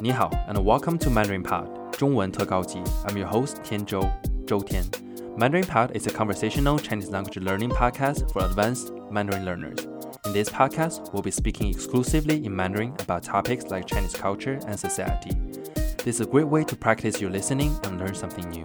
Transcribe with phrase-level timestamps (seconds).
[0.00, 2.78] 你好，and welcome to Mandarin Pod 中文特高级。
[3.06, 4.08] I'm your host 天周
[4.46, 4.84] 周天。
[5.36, 9.86] Mandarin Pod is a conversational Chinese language learning podcast for advanced Mandarin learners.
[10.24, 14.78] In this podcast, we'll be speaking exclusively in Mandarin about topics like Chinese culture and
[14.78, 15.30] society.
[16.04, 18.64] This is a great way to practice your listening and learn something new.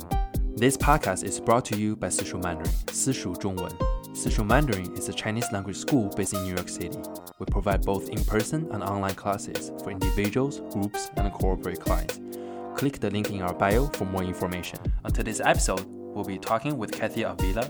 [0.56, 3.72] This podcast is brought to you by Sishu Mandarin, Sishu 中文.
[4.14, 7.00] Sishu Mandarin is a Chinese language school based in New York City.
[7.40, 12.20] We provide both in-person and online classes for individuals, groups, and corporate clients.
[12.76, 14.80] Click the link in our bio for more information.
[15.04, 17.70] On today's episode, we'll be talking with Kathia Avila.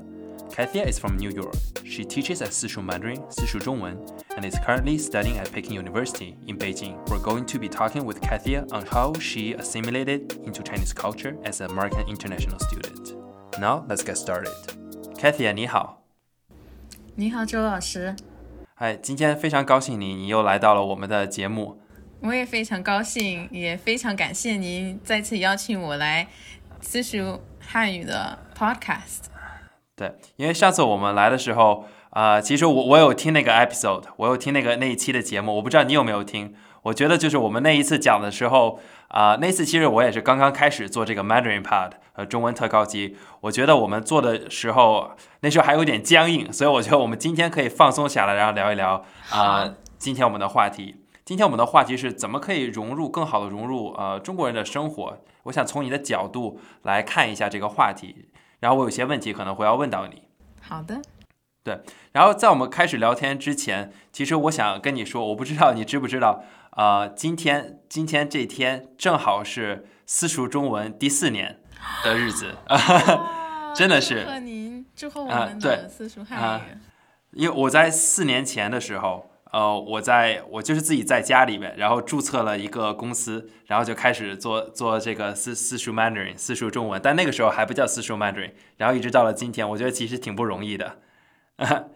[0.51, 1.55] Kathia is from New York.
[1.85, 3.97] She teaches at Sishu Mandarin, Sishu 中文,
[4.35, 6.97] and is currently studying at Peking University in Beijing.
[7.09, 11.61] We're going to be talking with Kathia on how she assimilated into Chinese culture as
[11.61, 13.15] an American international student.
[13.59, 14.53] Now, let's get started.
[15.17, 16.03] Kathia, 你好。
[17.15, 18.15] 你好，周老师。
[18.78, 21.80] 嗨，今天非常高兴你，你又来到了我们的节目。
[22.20, 26.28] 我也非常高兴，也非常感谢您再次邀请我来
[26.82, 29.28] 私塾汉语的 podcast。
[29.94, 36.54] 对，因为上次我们来的时候，啊，其实我我有听那个 episode，我有听那个那一期的节目，我不知道你有没有听。
[36.82, 43.16] 我觉得就是我们那一次讲的时候，啊，那次其实我也是刚刚开始做这个 Mandarin Pod，呃，中文特高级。
[43.42, 51.02] 我觉得我们做的时候，那时候还有点僵硬，所以我觉得我们今天可以放松下来，然后聊一聊啊，今天我们的话题。
[51.24, 55.18] 今天我们的话题是怎么可以融入更好的融入呃中国人的生活。
[55.44, 58.28] 我想从你的角度来看一下这个话题，
[58.60, 60.22] 然后我有些问题可能会要问到你。
[60.60, 61.02] 好的。
[61.64, 61.80] 对，
[62.12, 66.44] 然后在我们开始聊天之前，其实我想跟你说，我不知道你知不知道。
[66.70, 71.58] 啊，今天今天这天正好是私塾中文第四年
[72.04, 72.54] 的日子，
[73.74, 74.22] 真的是。
[74.24, 76.62] 祝贺您，祝贺我们的私塾汉语。
[77.32, 90.98] 因为我在四年前的时候，呃，我在我就是自己在家里面，然后注册了一个公司，然后就开始做做这个私私塾 Mandarin 私塾中文，但那个时候还不叫私塾 Mandarin，然后一直到了今天，我觉得其实挺不容易的。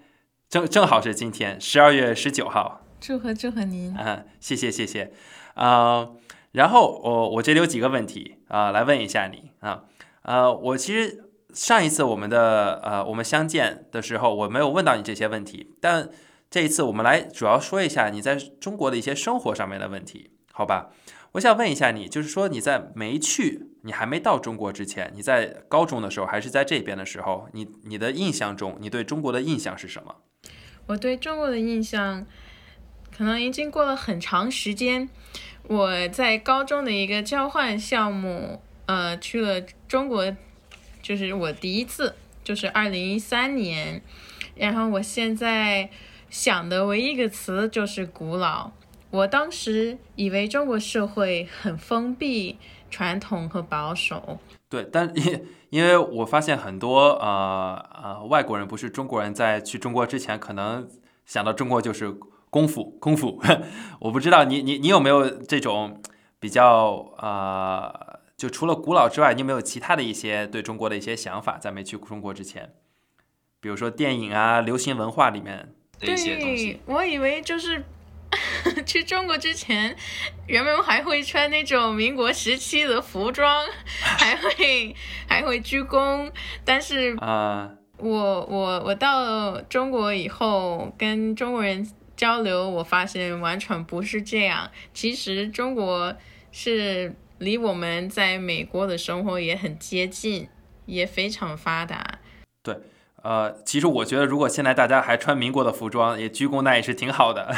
[0.50, 2.82] 正正好是今天，十二月十九号。
[3.00, 3.96] 祝贺祝贺您！
[3.96, 5.12] 嗯，谢谢谢谢，
[5.54, 6.08] 啊，
[6.52, 9.84] 然后我我这里有几个问题啊，来问一下你啊，
[10.22, 16.10] 呃，我其实上一次我们的呃我们相见的时候，我没有问到你这些问题，但
[16.50, 20.90] 这一次我们来主要说一下你在中国的一些生活上面的问题，好吧？
[21.32, 30.16] 我想问一下你，就是说你在没去，你还没到中国之前，你在高中的时候还是在这边的时候，你你的印象中，你对中国的印象是什么？
[30.86, 32.26] 我对中国的印象。
[33.16, 35.06] 可能已经过了很长时间，
[35.70, 40.36] 我在高中的一个交换项目，呃，去了中国，
[41.00, 44.02] 就是我第一次，就是二零一三年。
[44.56, 45.88] 然后我现在
[46.28, 48.72] 想的唯一一个词就是古老。
[49.10, 52.58] 我当时以为中国社会很封闭、
[52.90, 54.40] 传统和保守。
[54.68, 60.88] 对，但因因为我发现很多呃呃外国人，不是中国人，在去中国之前，可能
[61.24, 62.12] 想到中国就是。
[62.50, 63.40] 功夫， 功夫，
[64.00, 66.02] 我不知道你你你有没有这种
[66.40, 72.74] 比较呃，就除了古老之外，你有没有其他的一些对中国的一些想法，在没去中国之前，
[73.60, 76.80] 比如说电影啊、流行文化里面的一些东西。
[76.86, 77.84] 我以为就是
[78.84, 79.94] 去中国之前，
[80.46, 83.64] 人们还会穿那种民国时期的服装，
[84.02, 84.96] 还会
[85.28, 86.30] 还会鞠躬，
[86.64, 91.86] 但是啊，我我我到中国以后跟中国人。
[92.20, 94.70] 交流，我发现完全不是这样。
[94.92, 96.14] 其实中国
[96.52, 100.46] 是离我们在美国的生活也很接近，
[100.84, 102.18] 也非常发达。
[102.62, 102.76] 对，
[103.22, 107.50] 呃，其实我觉得，如果现在大家还穿民国的服装，也鞠躬，那也是挺好的。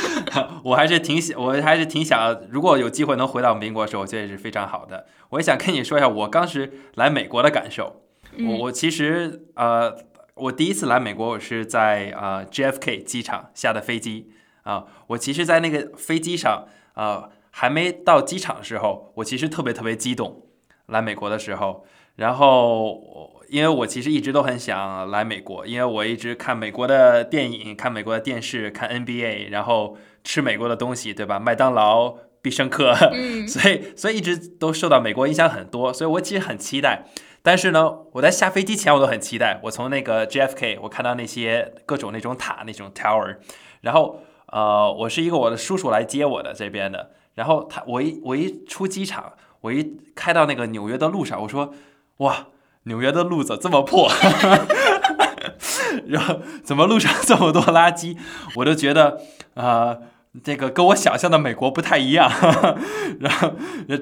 [0.62, 5.06] 我还是挺想，我还是挺想，如果有机会能回到民国的时候，我觉得也是非常好的。
[5.30, 8.02] 我也想跟你说一下，我当时来美国的感受。
[8.40, 10.11] 我我其实呃。
[10.34, 14.30] 我第一次来美国，我是在啊 JFK 机场下的飞机
[14.62, 14.86] 啊。
[15.08, 20.46] 我其实，在那个飞机上啊，还没到机场的时候，我其实特别特别激动。
[20.86, 21.84] 来美国的时候，
[22.16, 31.38] 然后因为我其实一直都很想来美国，因为我一直看美国的电影、看美国的电视、看 NBA，然后吃美国的东西，对吧？
[31.38, 32.94] 麦当劳、必胜客，
[33.48, 37.06] 所以所以一直都受到美国影响很多，所以我其实很期待。
[37.44, 39.58] 但是呢，我在下飞机前我都很期待。
[39.64, 43.36] 我从那个 JFK，我看到那些各种那种塔那种 tower，
[43.80, 47.12] 然后呃，我是一个我的叔叔来接我的这边的。
[47.34, 51.72] 然后他我一我一出机场，我一开到那个纽约的路上，我说
[52.18, 52.48] 哇，
[52.84, 54.08] 纽约的路怎么这么破？
[56.06, 58.16] 然后怎么路上这么多垃圾？
[58.56, 59.20] 我都觉得
[59.54, 59.98] 啊，
[60.42, 62.30] 这个跟我想象的美国不太一样。
[63.20, 63.52] 然后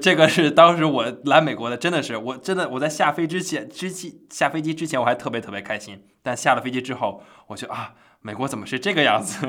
[0.01, 9.45] 这个是当时我来美国的，真的是我真的我在下飞之前之前下飞机之前我还特别特别开心，但下了飞机之后，我就啊，美国怎么是这个样子？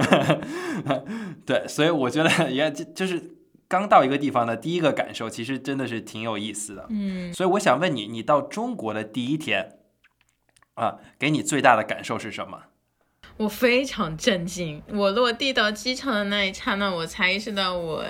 [1.46, 3.36] 对，所以我觉得也就就是
[3.68, 6.86] 刚到一个地方的第一个感受，其实真的是挺有意思的。
[6.90, 9.78] 嗯，所以我想问你，你到中国的第一天
[10.74, 12.64] 啊，给你最大的感受是什么？
[13.42, 14.80] 我非常震惊。
[14.88, 18.04] 我落地到机场的那一刹那，我才意识到我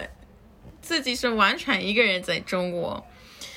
[0.83, 3.07] 自己是完全一个人在中国，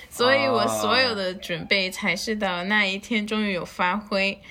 [0.10, 4.42] 所以我所有的准备才是到那一天终于有发挥。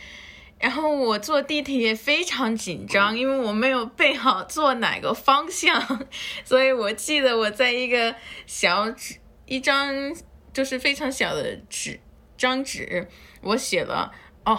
[0.60, 6.06] 然后我坐地铁也非常紧张，因为我没有备好坐哪个方向，
[6.44, 8.14] 所以我记得我在一个
[8.46, 9.16] 小纸
[9.46, 10.14] 一张
[10.52, 12.00] 就是非常小的纸
[12.36, 13.08] 张纸，
[13.40, 14.12] 我写了
[14.44, 14.58] 哦。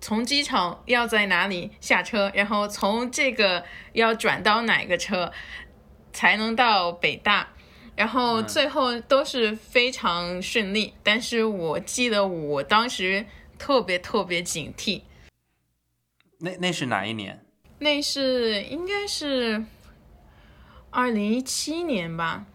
[0.00, 5.32] 从机场要在哪里下车，然后从这个要转到哪个车
[6.12, 7.48] 才能到北大，
[7.96, 10.94] 然后最后都是非常顺利。
[11.02, 13.26] 但是我记得我当时
[13.58, 15.02] 特别特别警惕。
[16.38, 17.44] 那那是哪一年？
[17.80, 19.64] 那是应该是
[20.90, 22.46] 二零一七年吧。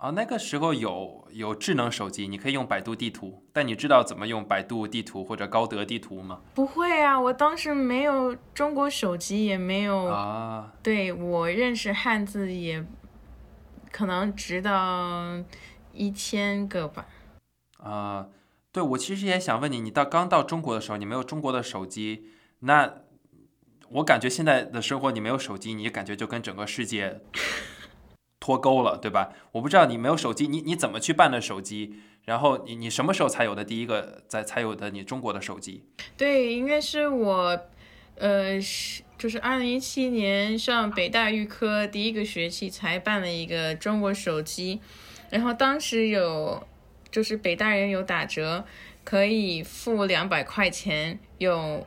[0.00, 3.44] 啊，那个时候有有智能手机，你可以用百度地图。
[3.52, 6.40] 但你知道怎么用百度地图或者高德地图吗？
[6.54, 10.72] 不会啊，我当时没有中国手机，也没有啊。
[10.82, 12.82] 对我认识汉字也
[13.92, 15.36] 可能直到
[15.92, 17.06] 一千个吧。
[17.76, 18.28] 啊，
[18.72, 22.24] 对，我其实也想问你，你到刚到中国的时候，你没有中国的手机，
[22.60, 22.90] 那
[23.90, 27.20] 我感觉现在的生活，你没有手机，你感觉就跟整个世界。
[28.40, 29.32] 脱钩了，对吧？
[29.52, 31.94] 我不知道你没有手机，你你怎么去办的手机？
[32.24, 35.84] 然后你你什么时候才有的第一个在才有的你中国的手机？
[36.16, 37.60] 对，应该是我，
[38.16, 44.80] 呃，是就是二零一七年上北大预科第一个学期才办了一个中国手机，
[45.30, 46.66] 然后当时有
[47.10, 48.64] 就是北大人有打折，
[49.04, 51.86] 可以付两百块钱，有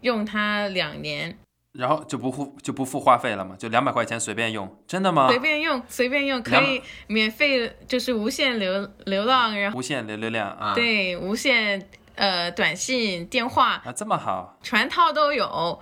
[0.00, 1.36] 用它两年。
[1.72, 3.56] 然后就不付就不付话费了嘛？
[3.58, 5.28] 就两百块钱随便用，真的吗？
[5.28, 10.74] 随便用，随便用，可以免费，就是无限流流浪，然后无限流流量啊。
[10.74, 15.80] 对，无限呃短信、电话啊，这么好，全套都有。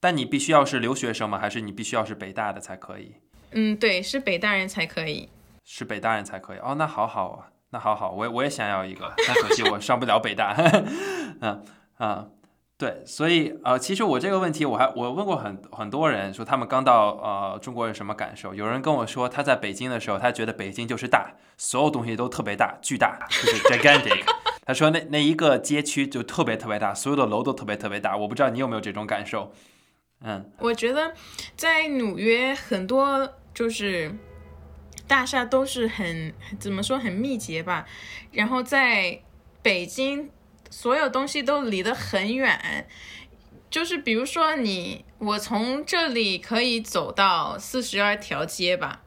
[0.00, 1.38] 但你必须要是留学生吗？
[1.38, 3.14] 还是你必须要是北大的才可以？
[3.52, 5.30] 嗯，对，是北大人才可以。
[5.64, 10.54] 是北大人才可以哦，那好好啊，那好好，我我也想要一个，但可惜我上不了北大。
[11.40, 11.64] 嗯
[11.96, 12.26] 啊。
[12.82, 18.52] 对，所以呃，其实我这个问题，我还我问过很很多人，说他们刚到呃中国有什么感受？
[18.52, 24.24] 有人跟我说，他在北京的时候，他觉得北京就是大，所有东西都特别大，巨大，就是 gigantic。
[24.66, 28.16] 他说那那一个街区就特别特别大，所有的楼都特别特别大。
[28.16, 29.52] 我不知道你有没有这种感受？
[30.24, 31.14] 嗯，我觉得
[31.54, 34.12] 在纽约很多就是
[35.06, 37.86] 大厦都是很怎么说很密集吧，
[38.32, 39.20] 然后在
[39.62, 40.28] 北京。
[40.72, 42.88] 所有东西都离得很远，
[43.68, 49.02] 就是比如说你，我从这里可以走到四十二条街吧，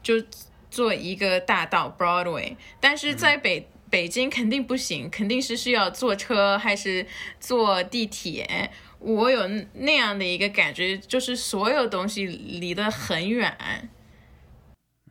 [0.00, 0.22] 就
[0.70, 7.04] 做一个大道 Broadway，但是在北北京肯定不行，肯定是需要坐车还是
[7.40, 8.70] 坐地铁。
[9.00, 13.90] 我有那样的一个感觉，就是所有东西离得很远。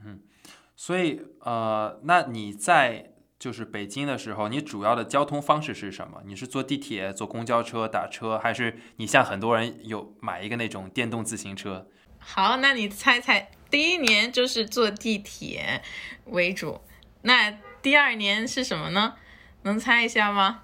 [0.01, 0.21] 嗯，
[0.73, 3.11] 所以呃，那你在？
[3.39, 6.21] 就是北京的时候，你主要的交通方式是什么？
[6.25, 11.87] 你是坐地铁、坐公交车、打车，还是你像很多人有买一个那种电动自行车？
[12.17, 15.83] 好，那你猜猜，第一年就是坐地铁
[16.25, 16.81] 为主，
[17.21, 17.51] 那
[17.81, 19.13] 第二年是什么呢？
[19.61, 20.63] 能猜一下吗？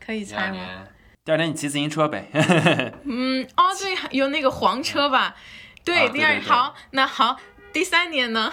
[0.00, 0.86] 可以猜吗？
[1.24, 2.30] 第二年你骑自行车呗。
[3.04, 5.36] 嗯，哦，对，有那个黄车吧？
[5.84, 7.38] 对，第二好，那好，
[7.72, 8.50] 第三年呢？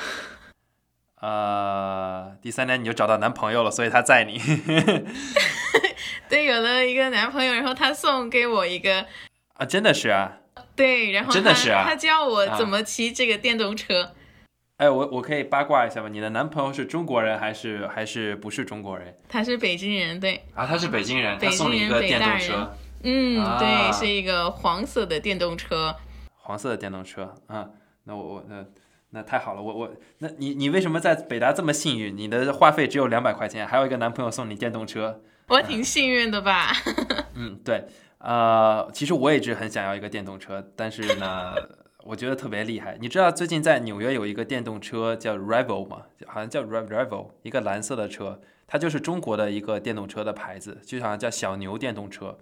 [1.21, 4.41] 呃，第三年你就找到男朋友了，所以他载你。
[6.27, 9.05] 对，有了一个男朋友，然后他送给我一个
[9.53, 10.39] 啊，真的是啊。
[10.75, 14.13] 对，然后真的是啊，他教我怎么骑这个电动车。
[14.77, 16.09] 哎，我我可以八卦一下吗？
[16.09, 19.15] 你的男朋友是中国人还是还是不是中国人？
[19.29, 20.43] 他是北京人，对。
[20.55, 22.69] 啊，他是北京人，北京人，北大人。
[23.03, 25.95] 嗯，对，是一个黄色的电动车。
[26.35, 27.69] 黄色的电动车，啊，
[28.05, 28.65] 那我我那。
[29.13, 32.15] 那太好了，我我，那你你为什么在北大这么幸运？
[32.15, 36.71] 你的话费只有两百块钱，还有一个男朋友送你电动车，我挺幸运的吧？
[37.35, 37.85] 嗯，对，
[38.19, 41.53] 呃，其实我也一直很想要一个电动车，但是呢，
[42.05, 42.97] 我觉得特别厉害。
[43.01, 46.03] 你知道最近在纽约有一个电动车叫 Rival 吗？
[46.25, 52.37] 好像叫 Rival，一个蓝色的车，它就是中国的一个电动车的牌子，就好像叫小牛电动车。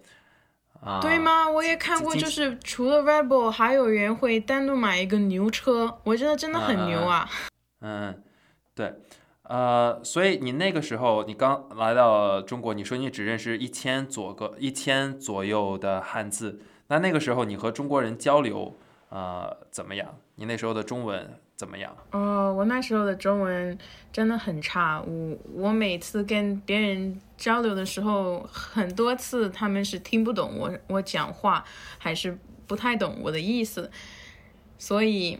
[0.81, 1.19] 啊，对？
[1.19, 1.49] 吗？
[1.49, 7.29] 我也看过，就是除了 Rebel，还有人会单独买一个牛车，我觉得真的很牛啊。
[7.81, 8.23] 嗯，
[8.73, 8.93] 对，
[9.43, 18.77] 呃，所以你那个时候你刚来到中国，你说你只认识一千左个一千左右的汉字，那那个时候你和中国人交流，
[19.09, 20.15] 呃，怎么样？
[20.35, 21.93] 你那时候的中文怎么样？
[22.11, 23.77] 哦，我那时候的中文
[24.13, 31.63] 真的很差，我我每次跟别人交流的时候，很多次他们是听不懂我我讲话，
[31.97, 33.89] 还是不太懂我的意思，
[34.77, 35.39] 所以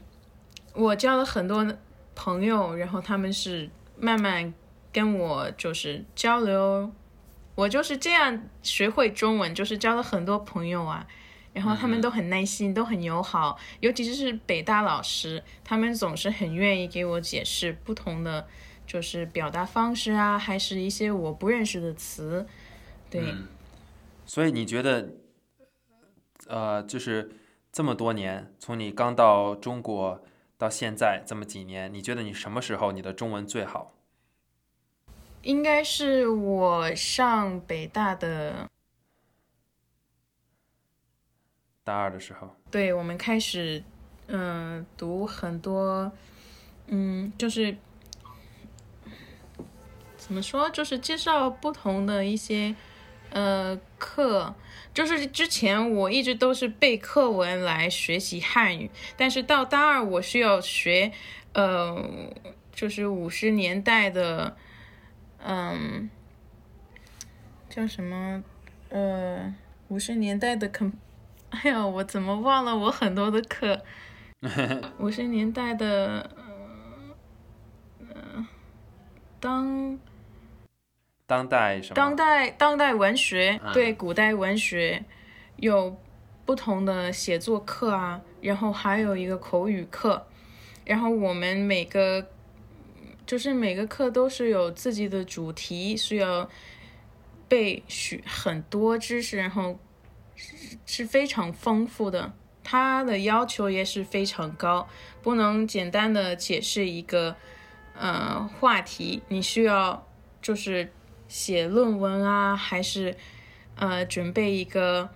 [0.74, 1.68] 我交了很多
[2.16, 4.54] 朋友，然后他们是慢慢
[4.94, 6.90] 跟我就是交流，
[7.56, 11.06] 我就是这样学会中文，就是交了很多朋友啊。
[11.52, 18.48] 然后他们都很耐心，都很友好，尤其是北大老师，他们总是很愿意给我解释不同的
[18.90, 22.48] 就是表达方式啊，还是一些我不认识的词。
[23.08, 23.48] 对，嗯
[24.26, 25.14] 所以你觉得，
[26.48, 27.30] 呃，就是
[27.72, 30.24] 这么多年，从你刚到中国
[30.58, 33.94] 到现在这么几年，你觉得你什么时候你的中文最好？
[35.44, 38.68] 应该是我上北大的，
[41.84, 42.56] 大二的时候。
[42.72, 43.84] 对我们开始，
[44.28, 46.12] 嗯、读很多，
[46.88, 47.78] 嗯，就是
[50.30, 52.76] 怎么说，就是介绍不同的一些
[53.32, 54.54] 呃课。
[54.94, 61.12] 就是之前我一直都是背课文来学习汉语，但是到大二我需要学，
[61.54, 62.08] 呃，
[62.72, 64.56] 就是五十年代的，
[65.44, 66.08] 嗯，
[67.68, 68.44] 叫什么，
[68.90, 69.56] 呃，
[69.88, 70.92] 五十年代的 com，
[71.50, 73.84] 哎呀，我怎么忘了我很多的课，
[75.00, 76.30] 五十年代的，
[78.14, 78.46] 呃，
[79.40, 79.98] 当。
[81.30, 81.94] 当代什么？
[81.94, 85.06] 当代当代文学嗯对古代文学
[85.58, 85.96] 有
[86.44, 90.26] 不同的写作课啊，然后还有一个口语课，
[90.84, 92.28] 然后我们每个
[93.28, 96.50] 就是每个课都是有自己的主题，需要
[97.48, 99.78] 背许很多知识，然后
[100.36, 102.34] 是是非常丰富的。
[102.64, 104.88] 它的要求也是非常高，
[105.22, 107.36] 不能简单的解释一个
[107.96, 110.08] 呃话题，你需要
[110.42, 110.92] 就是
[111.30, 113.16] 写论文啊，还是
[113.76, 115.10] 呃准备一个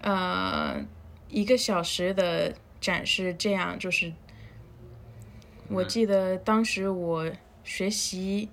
[0.00, 0.82] 呃
[1.28, 4.14] 一个小时的展示，这样就是
[5.68, 7.30] 我记得当时我
[7.64, 8.48] 学习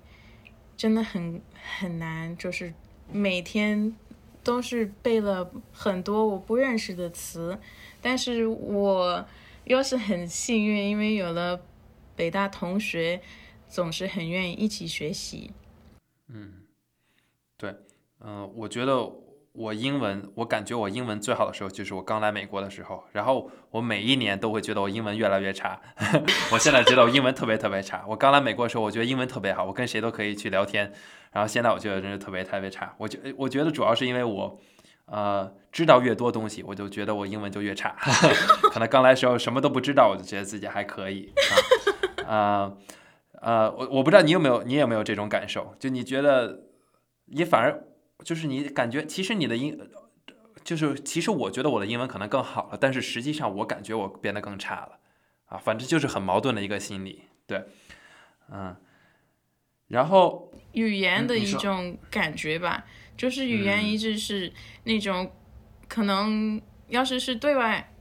[0.76, 1.40] 真的很
[1.78, 2.74] 很难，就是
[3.10, 3.94] 每天
[4.42, 7.56] 都是背了很多我不认识的词，
[8.02, 9.24] 但是我
[9.64, 11.62] 又是很幸运，因为有了
[12.16, 13.22] 北大同学，
[13.68, 15.52] 总是很愿意一起学习。
[17.56, 17.74] 对，
[18.20, 19.10] 嗯、我觉得
[19.52, 25.80] 我英文，我感觉我英文最好的时候就是我刚来美国的时候，然后我每一年都会觉得我英文越来越差。
[26.52, 28.04] 我现在觉得我英文特别特别差。
[28.08, 30.92] 我刚来美国的时候，我觉得英文特别好，我跟谁都可以去聊天，
[31.32, 32.94] 然后现在我觉得真是特别特别差。
[32.98, 34.58] 我觉我觉得主要是因为我。
[35.06, 37.94] 呃，知道越多东西，我就觉得我英文就越差。
[38.72, 41.30] 可能刚来时候什么都不知道，我就觉得自己还可以。
[42.26, 42.72] 啊，
[43.36, 45.74] 呃，呃，我我不知道你有没有，你有没有这种感受？
[45.78, 46.58] 就你觉得
[47.26, 47.84] 你反而
[48.24, 49.78] 就是你感觉，其实你的英，
[50.62, 54.98] 就是其实我觉得我的英文可能更好了，但是实际上我感觉我变得更差了，
[55.46, 57.64] 啊，反正就是很矛盾的一个心理，对，
[58.50, 58.76] 嗯，
[59.88, 62.84] 然后语言的一种感觉吧，
[63.16, 64.52] 就是语言嗯一直是
[64.84, 65.32] 那种，
[65.88, 67.94] 可能要是是对外，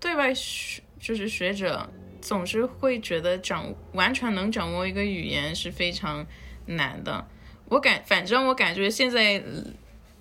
[0.00, 1.88] 对外学就是学者
[2.20, 6.26] 总是会觉得掌完全能掌握一个语言是非常
[6.66, 7.28] 难的。
[7.72, 9.64] 我感反正我感觉现在呃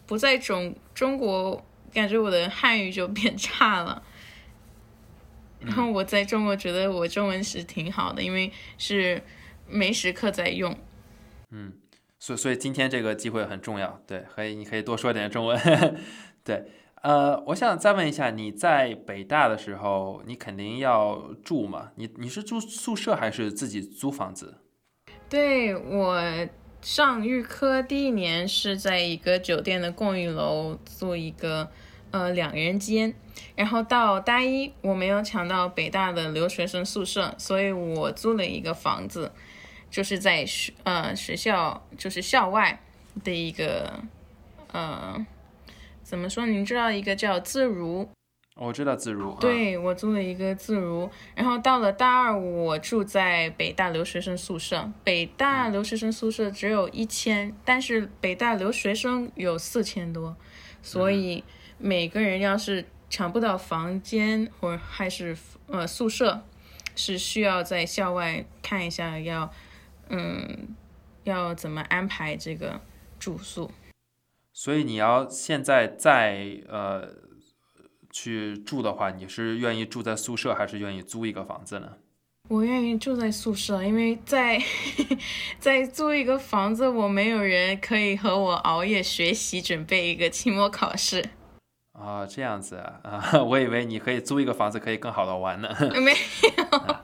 [0.08, 1.62] 不在中中国，
[1.93, 4.01] 感觉我的汉语就变差了。
[5.60, 9.22] 然后我在中国觉得我中文是挺好的，因为是
[9.67, 10.75] 没时刻在用。
[11.50, 11.74] 嗯
[12.17, 15.60] 所以所以今天这个机会很重要，对，可以你可以多说点中文，
[16.46, 21.91] 对，呃，我想再问一下，你在北大的时候，你肯定要住嘛？
[21.96, 24.60] 你你是住宿舍还是自己租房子？
[25.27, 26.22] 对我
[26.81, 31.69] 上预科第一年是在一个酒店的公寓楼做一个
[32.09, 33.13] 呃两人间，
[33.55, 39.31] 然后到大一我没有抢到北大的留学生宿舍，所以我租了一个房子，
[39.91, 42.81] 就是在学呃学校就是校外
[43.23, 44.01] 的一个
[44.71, 45.23] 呃
[46.03, 46.47] 怎么说？
[46.47, 48.09] 您知道一个叫自如
[48.55, 54.91] 我知道自如，啊，对我租了一个自如，然后到了大二，我住在北大留学生宿舍。
[55.03, 60.36] 北大留学生宿舍只有一千，但是北大留学生有四千多，
[60.81, 61.43] 所以
[61.77, 65.36] 每个人要是抢不到房间或还是
[65.67, 66.43] 呃宿舍，
[66.96, 69.51] 是需要在校外看一下要
[70.10, 70.75] 嗯
[71.24, 72.81] 要怎么安排这个
[73.17, 73.72] 住宿。
[74.53, 77.08] 所以你要现在在呃
[78.11, 81.93] 去住的话，你是愿意住在宿舍，还是愿意租一个房子呢？
[82.49, 84.61] 我愿意住在宿舍，因为在
[85.57, 91.23] 在租一个房子，我没有人可以和我熬夜学习，准备一个期末考试。
[91.93, 95.69] 啊，这样子啊，啊， 我以为你可以租一个房子，可以更好的玩呢。
[96.01, 96.95] 没有，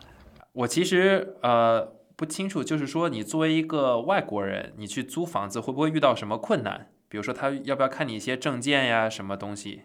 [0.54, 6.90] 我其实呃不清楚，就是说你作为一个外国人，你去租房子会不会遇到什么困难？
[7.08, 9.84] 比如说他要不要看你一些证件呀，什么东西？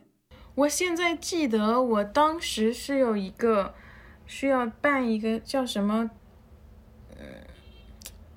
[0.55, 3.75] 我现在记得我当时是有一个
[4.27, 6.11] 需要办一个叫什么，
[7.19, 7.25] 嗯，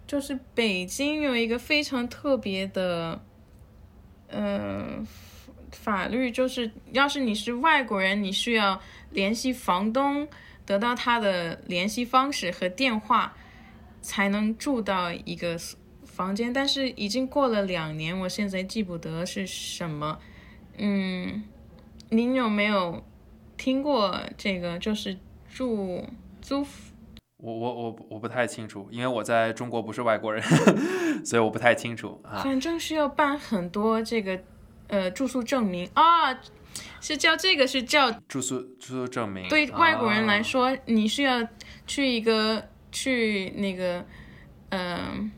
[0.08, 3.22] 就是北京有一个非常特别的，
[4.30, 5.06] 嗯、
[5.72, 8.82] 法律，就是要是你是外国人，你需要
[9.12, 10.28] 联系房东，
[10.66, 13.36] 得到他的联系方式和电话，
[14.02, 15.58] 才能住到一个
[16.06, 16.54] 房间。
[16.54, 20.20] 但是已经过了两年，我现在记不得是什么。
[20.78, 21.44] 嗯，
[22.10, 23.04] 您有没有
[23.58, 24.78] 听过这个？
[24.80, 25.18] 就是
[25.50, 26.04] 住
[26.42, 26.66] 租
[27.38, 30.42] 我我我我不太清楚，因为我在中国不是外国人，
[31.24, 32.42] 所以我不太清楚啊。
[32.44, 34.40] 反正需要办很多这个
[34.88, 36.34] 呃住宿证明啊，
[37.02, 41.46] 是叫这个是叫住宿住宿证明对外国人来啊说，你是要
[41.86, 44.04] 去一个去那个
[44.70, 45.32] 嗯、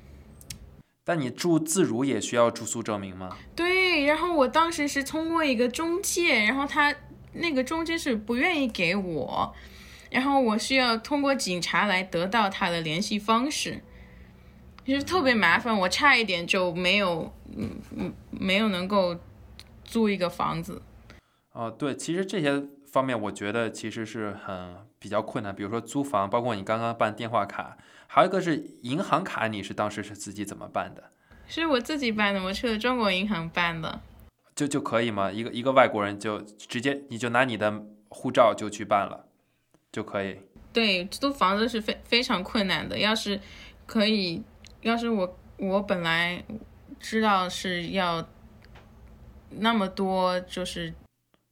[1.07, 3.37] 但你住自如也需要住宿证明吗？
[3.55, 6.93] 对，然后我当时是通过一个中介，然后他
[7.31, 9.55] 那个中介是不愿意给我，
[10.11, 13.81] 然后我需要通过警察来得到他的联系方式，
[14.83, 19.17] 就是特别麻烦，我差一点就没有，嗯嗯，没有能够
[19.85, 20.81] 租一个房子。
[21.53, 31.03] 哦，对，其实这些方面我觉得其实是很比较困难，比如说租房，包括你刚刚办电话卡，还有一个是银行卡，你是当时是自己怎么办的？
[31.47, 34.01] 是我自己办的，我去了中国银行办的。
[34.55, 35.31] 就就可以吗？
[35.31, 39.27] 一个一个外国人就直接你就拿你的护照就去办了，
[39.91, 40.39] 就可以。
[40.73, 42.97] 对，租房子是非非常困难的。
[42.97, 43.39] 要是
[43.85, 44.41] 可以，
[44.81, 46.43] 要是我我本来
[46.99, 48.27] 知道是要
[49.49, 50.93] 那么多就是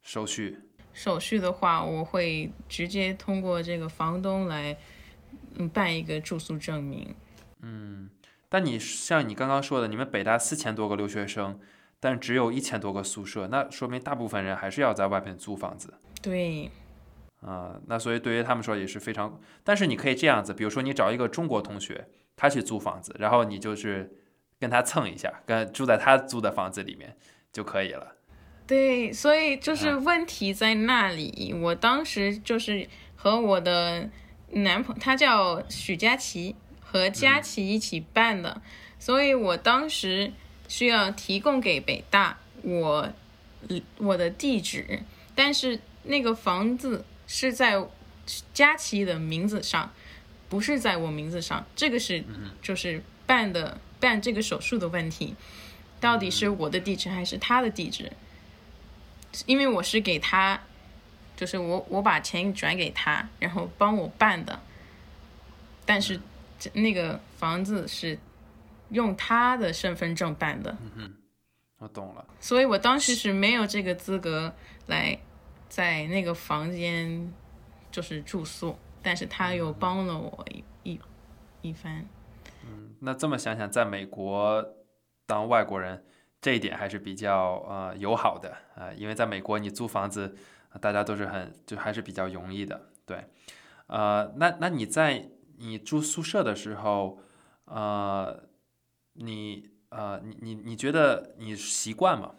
[0.02, 0.60] 手续
[0.94, 4.76] 手续的话，我会直接通过这个房东来
[5.58, 7.16] 嗯办一个住宿证明。
[7.62, 8.10] 嗯
[8.48, 11.60] 但你像你刚刚说的，你们北大四千多个留学生，
[12.00, 16.70] 但只有一千多个宿舍，那说明大部分人还是要在外面租房子对，
[17.42, 24.12] 啊、那所以对于他们说也是非常，但是你可以这样子，比如说你找一个中国同学，他去租房子，然后你就是
[24.60, 27.18] 跟他蹭一下，跟住在他租的房子里面
[27.52, 28.16] 就可以了。
[28.66, 31.54] 对，所以就是啊问题在那里。
[31.54, 34.10] 我当时就是和我的
[34.52, 38.62] 男朋他叫许佳琪，和佳琪一起办的，
[39.00, 40.32] 所以我当时
[40.68, 43.12] 需要提供给北大我
[43.98, 45.04] 我的地址，
[45.34, 47.84] 但是那个房子是在
[48.54, 49.92] 佳琪的名字上，
[50.48, 52.24] 不是在我名字上，这个是
[52.62, 55.36] 就是办的办这个手术的问题，
[56.00, 58.12] 到底是我的地址还是他的地址？
[59.46, 60.64] 因为我是给他，
[61.36, 64.60] 就是我我把钱转给他，然后帮我办的，
[65.86, 66.20] 但是
[66.58, 68.18] 这那个房子是
[68.90, 71.14] 用他的身份证办的，嗯
[71.78, 72.26] 我懂了。
[72.40, 74.54] 所以我当时是没有这个资格
[74.88, 75.18] 来
[75.68, 77.34] 在那个房间
[77.92, 81.00] 就是住宿，但是他又帮了我一一
[81.62, 82.06] 一番。
[82.64, 84.66] 嗯那这么想想，在美国
[85.28, 86.06] 当外国人
[86.40, 90.36] 这一点还是比较呃友好的啊、呃因为在美国你租房子，呃
[90.82, 93.26] 大家都是很就还是比较容易的，对。
[93.88, 97.20] 呃，那那你在你住宿舍的时候，
[97.66, 98.44] 呃，
[99.14, 102.36] 你呃你你你觉得你习惯吗？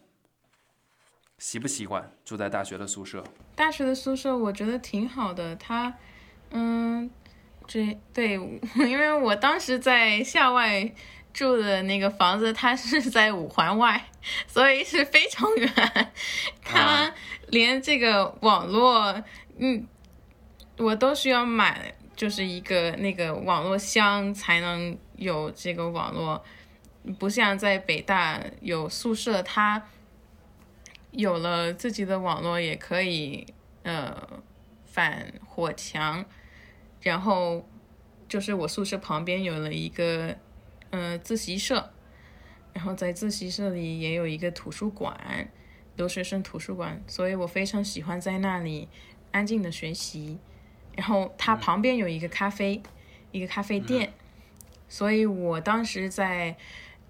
[1.38, 3.22] 习不习惯住在大学的宿舍？
[3.55, 5.94] 大学的宿舍我觉得挺好的，它，
[6.51, 7.11] 嗯，
[7.66, 8.33] 这对，
[8.77, 10.92] 因为我当时在校外
[11.37, 14.09] 住的那个房子，它是 在五环外，
[14.46, 15.70] 所以是非常远，
[16.64, 17.12] 它
[17.49, 19.22] 连这个网络，
[19.59, 19.87] 嗯，
[20.79, 26.42] 我都需要买，就是一个那个网络箱才能有这个网络，
[27.18, 29.83] 不像在北大有宿舍，它。
[31.12, 33.46] 有了自己的网络，也可以
[33.85, 34.14] 呃
[34.85, 36.22] 反火墙，
[37.01, 37.66] 然后
[38.29, 40.37] 就是我宿舍旁边有了一个
[40.97, 41.91] 呃自习社，
[42.73, 45.49] 然后在自习社里也有一个图书馆，
[45.97, 48.89] 留学生图书馆，所以我非常喜欢在那里
[49.31, 50.39] 安静的学习。
[50.97, 52.83] 然后它旁边有一个咖啡，
[53.31, 54.15] 一个咖啡店，
[54.89, 56.57] 所以我当时在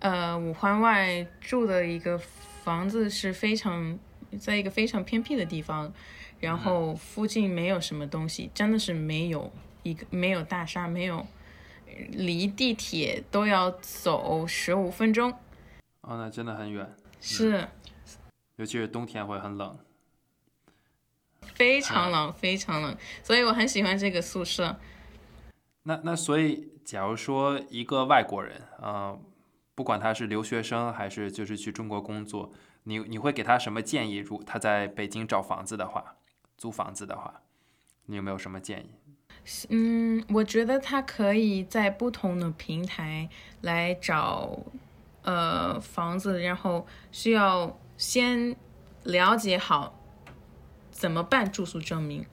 [0.00, 3.96] 呃五环外住的一个房子是非常
[4.40, 5.92] 在一个非常偏僻的地方，
[6.40, 9.52] 然后附近没有什么东西，真的是没有
[9.84, 11.24] 一个没有大厦，没有
[12.10, 15.32] 离地铁都要走十五分钟。
[16.02, 17.68] 哦，那真的很远，是
[18.56, 19.78] 尤其是冬天会很冷。
[21.54, 24.76] 非常冷，非常冷，所以我很喜欢这个宿舍。
[25.84, 29.18] 那那所以，假如说一个外国人，呃，
[29.74, 34.16] 不管他是留学生还是就是去中国工作，你你会给他什么建议？
[34.16, 36.16] 如他在北京找房子的话，
[36.58, 37.42] 租房子的话，
[38.06, 38.95] 你有没有什么建议？
[39.68, 43.28] 嗯，我觉得他可以在不同的平台
[43.60, 44.58] 来找
[45.22, 48.56] 呃房子，然后需要先
[49.04, 49.98] 了解好
[50.90, 52.26] 怎么办住宿证明，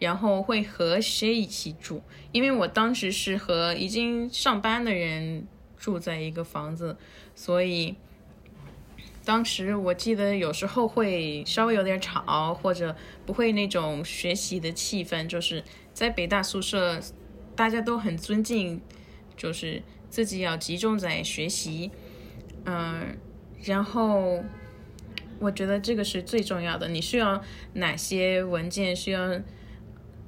[0.00, 2.02] 然后会和谁一起住。
[2.32, 6.96] 因为我当时是和已经上班的人住在一个房子，
[7.34, 7.94] 所以
[9.26, 12.94] 当时我记得有时候会稍微有点吵，或者
[13.26, 17.00] 不会那种学习的气氛，就是在北大宿舍，
[17.56, 18.80] 大家都很尊敬，
[19.36, 21.90] 就是自己要集中在学习，
[22.66, 23.18] 嗯，
[23.64, 24.44] 然后
[25.40, 26.88] 我觉得这个是最重要的。
[26.88, 28.94] 你需要哪些文件？
[28.94, 29.40] 需要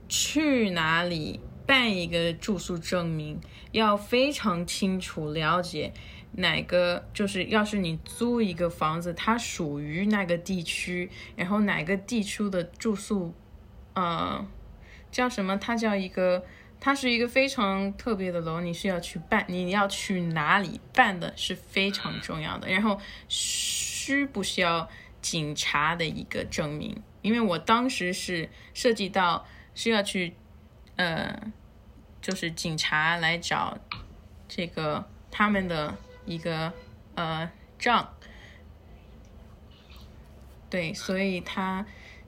[0.09, 3.39] 去哪里办一个住宿证明？
[3.71, 5.93] 要非常清楚了解
[6.33, 13.35] 哪个，就是要是你租一个房子，它属于那个地区，然后哪个地区的住宿，
[13.95, 14.47] 呃，
[15.11, 15.57] 叫什么？
[15.57, 16.45] 它叫一个，
[16.79, 22.69] 它是一个非常特别的楼，你是要去办，你要去哪里办的是非常重要的。
[22.69, 24.89] 然后需不需要
[25.21, 27.03] 警察的一个证明？
[27.23, 30.35] 因为我当时是涉及到是要去，
[30.95, 31.53] 呃，
[32.23, 33.77] 就是警察来找
[34.47, 35.97] 这个他们的
[36.29, 36.71] 一个
[37.15, 38.07] 呃账，
[40.69, 41.85] 对，所以他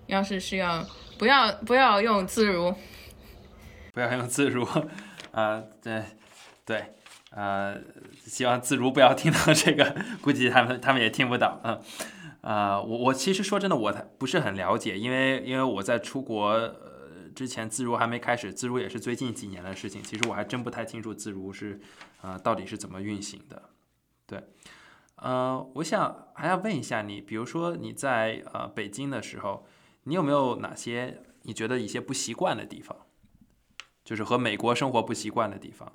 [0.07, 0.83] 要是是要
[1.19, 2.75] 不要不要用自如，
[3.93, 4.67] 不要用自如，
[5.33, 6.03] 啊，对，
[6.65, 6.95] 对，
[7.31, 7.79] 呃，
[8.25, 11.79] 希望自如不要听到这个，估计他们他们也听不到，嗯，
[12.41, 21.79] 啊，我我其实说真的，我不是很了解，因为因为我在出国呃之前，自如还没开始，自如也是最近几年的事情，其实我还真不太清楚自如是
[22.23, 23.63] 啊、到底是怎么运行的，
[24.31, 24.45] 对，
[25.17, 29.67] 呃，我想还要问一下你，比如说你在呃北京的时候，
[30.05, 32.97] 你有没有哪些你觉得一些不习惯的地方？
[34.05, 35.91] 就是和美国生活不习惯的地方。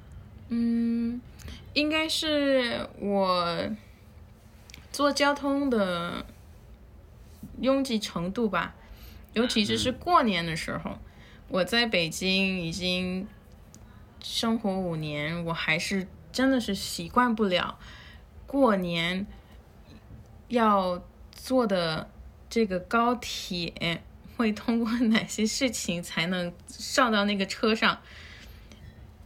[0.50, 1.22] 嗯，
[1.74, 3.70] 应该是我
[4.92, 6.26] 坐交通的
[7.62, 8.76] 拥挤程度吧，
[9.32, 10.98] 尤其是是过年的时候，
[11.48, 13.26] 我在北京已经
[14.22, 17.80] 生活五年，我还是真的是习惯不了
[18.56, 19.28] 过年
[20.48, 22.10] 要坐的
[22.50, 24.02] 这个高铁
[24.38, 28.00] 会通过哪些事情才能上到那个车上。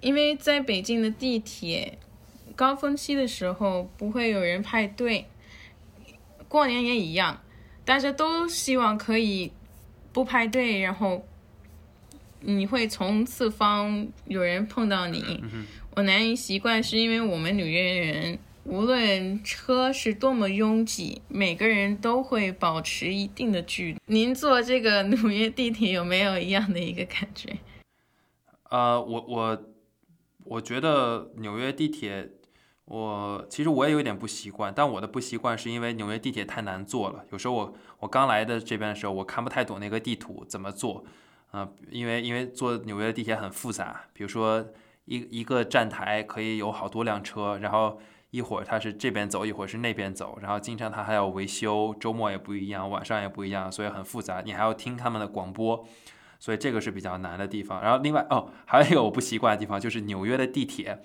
[0.02, 2.00] 因为在北京的地铁
[2.56, 5.28] 高峰期的时候不会有人排队，
[6.48, 7.40] 过年也一样，
[7.86, 9.52] 大家都希望可以
[10.12, 11.24] 不排队，然后
[12.40, 15.44] 你会从四方有人碰到你。
[15.96, 23.98] 我难以习惯，是因为我们纽约人无论车是多么拥挤，每个人都会保持一定的距离。
[24.06, 27.58] 您坐这个纽约地铁有没有一样的一个感觉？
[28.70, 29.64] 呃，我我
[30.46, 32.30] 我觉得纽约地铁，
[32.86, 37.26] 我其实我也有点不习惯，但我的不习惯是因为纽约地铁太难坐了。
[37.32, 41.04] 有时候我我刚来的这边的时候，我看不太懂那个地图怎么坐，
[41.50, 44.64] 啊、因为因为坐纽约的地铁很复杂，比如说
[45.06, 48.00] 一一个站台可以有好多辆车，然后
[48.32, 55.86] 一会儿它是这边走，一会儿是那边走，然后经常它还要维修，周末也不一样，晚上也不一样，所以很复杂，你还要听他们的广播。
[56.42, 57.82] 所以这个是比较难的地方。
[57.82, 61.02] 然后另外哦，还有一个我不习惯的地方就是纽约的地铁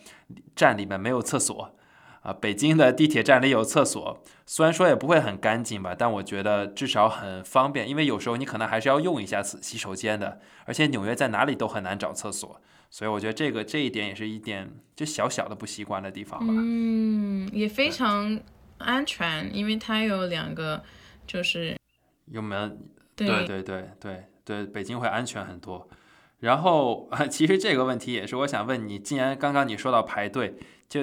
[0.54, 1.74] 站里面没有厕所
[2.22, 2.32] 啊。
[2.32, 10.40] 北京的地铁站里有厕所，虽然说也不会很干净吧，但我觉得至少很方便，因为有时候你可能还是要用一下洗洗手间的。
[10.66, 12.60] 而且纽约在哪里都很难找厕所，
[12.94, 16.54] 所以我觉得这个这一点也是一点就小小的不习惯的地方吧。
[16.56, 18.38] 嗯，也非常
[18.78, 20.80] 安全，因为它有两个，
[21.26, 21.76] 就是
[22.26, 22.78] 有门
[23.16, 25.88] 对对对对对对，北京会安全很多。
[26.38, 30.54] 然后啊， 其实这个问题也是我想问你，既然刚刚你说到排队，
[30.88, 31.00] 就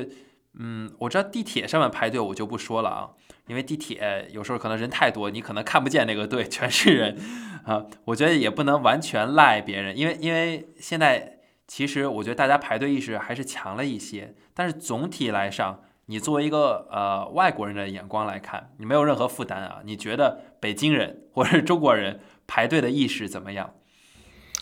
[0.54, 3.10] 嗯，我知道地铁上面排队我就不说了啊，
[3.48, 7.20] 因为地铁有时候可能人太多，你可能看不见那个队全是人
[7.68, 7.86] 啊。
[8.06, 11.40] 我觉得也不能完全赖别人，因为因为现在
[11.74, 19.80] 其实我觉得大家排队意识还是强了一些，但是总体来上，你作为一个呃外国人的眼光来看，你没有任何负担啊。
[19.86, 23.74] 你觉得北京人或者是中国人排队的意识怎么样？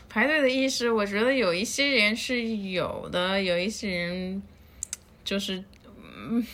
[0.07, 4.43] 排队的意识，我觉得有一些人是有的，有一些人
[5.23, 5.63] 就是。
[6.29, 6.45] 嗯，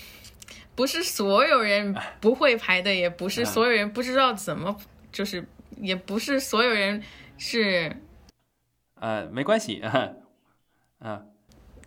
[0.74, 4.78] 不是所有人不会排队，也不是所有人不知道怎么，
[5.12, 5.46] 就是
[5.82, 7.04] 也不是所有人
[7.38, 7.94] 是，
[9.02, 9.82] 呃，没关系，
[11.00, 11.26] 嗯，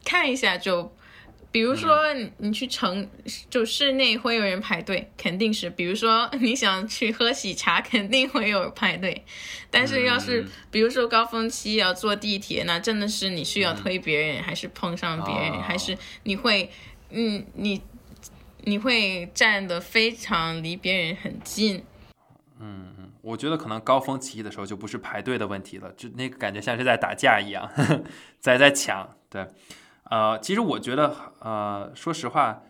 [0.04, 0.94] 看一下就，
[1.50, 3.08] 比如说你去城，
[3.48, 9.24] 就室内会有人排队，肯定是，比如说你想去喝喜茶，肯定会有排队，
[9.70, 16.70] 但是要是比如说高峰期要坐地铁，那真的是你需要推别人，还是碰上别人，还是你会。
[17.10, 17.80] 嗯，你
[18.64, 21.82] 你会站得非常离别人很近。
[23.28, 27.70] 我觉得可能高峰期的时候就不是排队的问题了，就那个感觉像是在打架一样，
[28.40, 29.08] 在在抢。
[29.28, 29.46] 对，
[30.04, 32.62] 呃，其实我觉得，呃，说实话，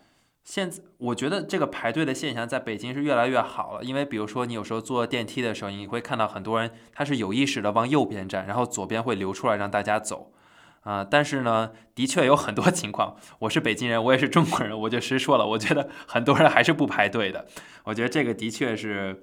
[0.43, 10.33] 现在我觉得这个排队的现象在北京是越来越好了，因为比如说你有时候坐电梯的时候，你会看到很多人他是有意识的往右边站，然后左边会留出来让大家走。
[10.81, 13.15] 啊，但是呢，的确有很多 情况。
[13.39, 17.45] 我是北京人，我也是中国人，我就实说了，我觉得很多人还是不排队的。
[17.83, 19.21] 我觉得这个的确是，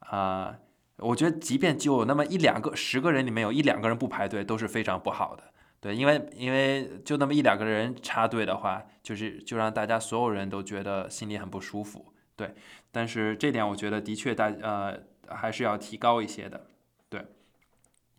[0.00, 0.54] 啊，
[0.98, 5.44] 我觉得即便就那么一两个，十个人里面有一两个人不排队，都是非常不好的。
[5.80, 12.12] 对，因为因为就那么一两个人插队的话，就是就让大家所有人都觉得心里很不舒服。
[12.34, 12.54] 对，
[12.90, 16.66] 但是这点我觉得的确大呃还是要提高一些的。
[17.08, 17.26] 对，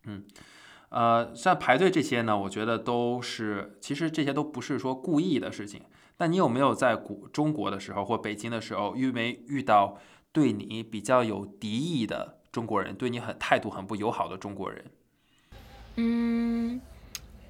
[0.04, 0.24] 嗯。
[0.90, 5.82] 呃，像排队这些呢，我觉得都是，其实这些都不是说故意的事情。
[6.16, 9.98] 但你有没有在古中国的时候或北京的时候，遇没遇到
[10.32, 14.84] 对你比较有敌意的中国人，对你很态度很不友好的中国人？
[15.96, 16.80] 嗯，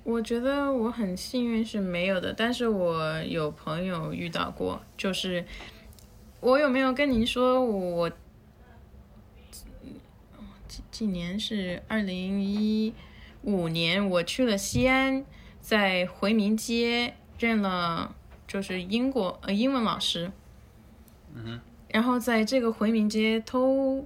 [0.04, 5.44] 我觉得我很幸运是没有的，但是我有朋友遇到过，就是
[6.40, 8.10] 我有没有跟您说我
[10.66, 12.94] 几几年是二零一。
[13.42, 15.24] 五年，我去了西安，
[15.60, 18.16] 在回民街认了，
[18.48, 20.32] 就是英国呃英文老师。
[21.32, 24.04] 嗯然后在这个回民街偷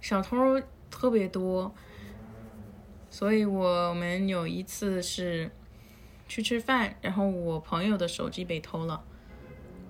[0.00, 0.60] 小偷
[0.90, 1.74] 特别多，
[3.10, 5.50] 所以我们有一次是
[6.28, 9.04] 去吃饭，然后我朋友的手机被偷了。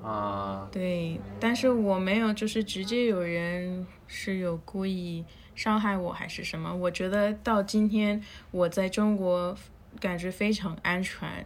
[0.03, 0.69] 啊。
[0.73, 5.25] 对，但是我没有，就是直接有人是有故意。
[5.53, 6.75] 伤害我还是什么？
[6.75, 9.55] 我觉得到今天我在中国
[10.01, 11.45] 感觉非常安全，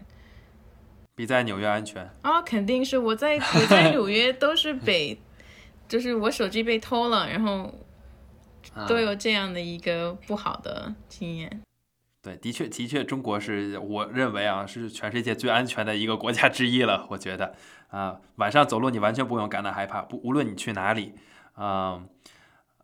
[1.16, 2.40] 比在纽约安全啊！
[2.42, 5.18] 肯定是我在我在纽约都是被，
[5.88, 7.74] 就是我手机被偷了，然后
[8.88, 11.62] 都有这样的一个不好的经验。
[12.22, 17.06] 对，的确的确，中国是我认为啊是全世界最安全的一个国家之一了。
[17.10, 17.54] 我觉得
[17.88, 21.12] 啊，晚上走路你完全不用感到害怕，不无论你去哪里
[21.52, 22.04] 啊。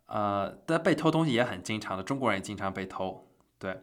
[0.06, 3.28] 呃，但被偷东西也很经常的，中国人也经常被偷。
[3.58, 3.80] 对，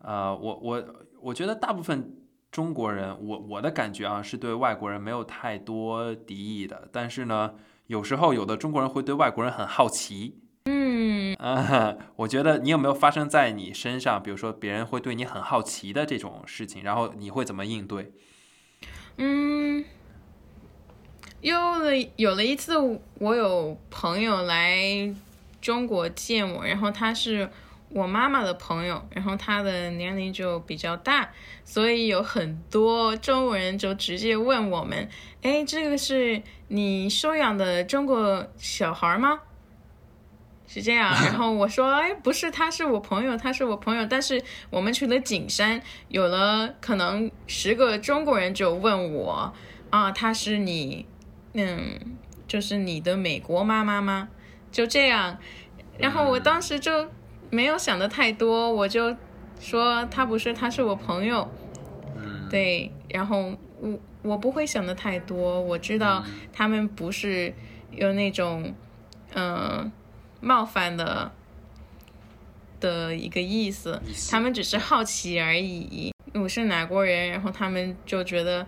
[0.00, 0.84] 呃，我我
[1.20, 2.16] 我觉得大部分
[2.50, 6.88] 中国人，我我的感觉啊，是对外国人没有太多敌意的。
[6.90, 7.54] 但是呢，
[7.86, 10.40] 有时候有的中国人会对外国人很好奇。
[11.38, 14.22] 嗯，啊，我觉得你有没有发生在你身上？
[14.22, 18.12] 比如说别人会对你很好奇的这种事情，然后你会怎么应对？
[19.16, 19.84] 嗯，
[21.40, 22.76] 有了有了一次，
[23.18, 25.14] 我有朋友来。
[25.60, 27.50] 中国见我，然后他是
[27.88, 31.30] 我妈妈的朋友，然后他的年龄就比较大，
[31.64, 35.08] 所以有很多中国人就直接问我们
[35.42, 39.40] ：“哎，这个是你收养的中国小孩吗？”
[40.70, 49.52] 是这样，然后我说：“哎，不是，他是我朋友，他是我朋友。”但是我们去了景山，有了可能十个中国人就问我
[49.88, 51.06] ：“啊，他是你，
[51.54, 51.98] 嗯，
[52.46, 54.28] 就是你的美国妈妈吗？”
[54.70, 55.38] 就这样，
[55.96, 57.08] 然后我当时就
[57.48, 59.16] 没有想的太多，我就
[59.58, 61.50] 说他不是，他是我朋友。
[62.14, 67.54] 嗯，对，然后我我不会想的太多，我知道他们不是
[67.90, 68.74] 有那种
[69.34, 69.90] 嗯
[70.40, 71.32] 冒犯的
[72.80, 76.12] 的一个意思，他们只是好奇而已。
[76.34, 78.66] 我是哪国人，然后他们就觉得。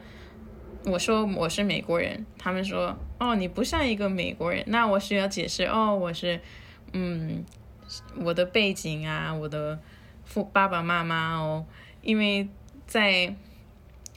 [0.86, 6.40] 我说我是美国人，他们说哦你不像一个美国人，那我需要解释哦我是，
[6.94, 7.44] 嗯，
[8.16, 9.78] 我的背景啊，我的
[10.24, 11.66] 父爸爸妈妈哦，
[12.00, 12.48] 因为
[12.86, 13.36] 在，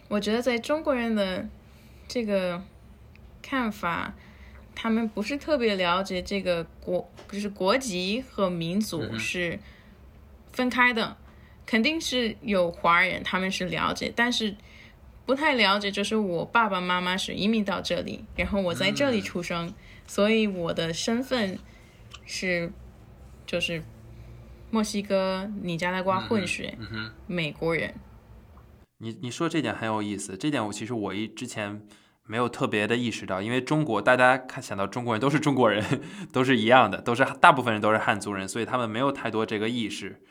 [0.08, 1.46] 我觉得在中国人的
[2.08, 2.64] 这个
[3.42, 4.14] 看法，
[4.76, 9.60] 他们不是特别了解这个国，就是国籍和民族是
[10.52, 11.18] 分开的。
[11.66, 14.54] 肯定是有华人，他们是了解，但是
[15.26, 15.90] 不太了解。
[15.90, 19.74] 就是我爸爸妈妈是移民到这里，然后我在这里出生，
[20.06, 21.58] 所以我的身份
[22.26, 22.70] 是
[23.46, 23.82] 就是
[24.72, 26.78] 墨西哥尼加拉瓜混血
[27.28, 27.94] 美国人。
[28.98, 31.82] 你你说这点很有意思，这点我其实我一之前
[32.26, 35.84] 没有特别的意识到，因为中国大家看想到中国人都是中国人，
[36.32, 40.22] 都是一样的，都是大部分人都是汉族人，所以他们没有太多这个意识。